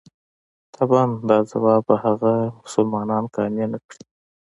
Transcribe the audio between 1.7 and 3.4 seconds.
به هغه مسلمانان